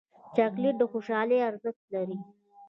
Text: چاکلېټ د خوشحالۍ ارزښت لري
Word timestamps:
چاکلېټ 0.35 0.75
د 0.79 0.83
خوشحالۍ 0.91 1.37
ارزښت 1.49 1.83
لري 1.93 2.17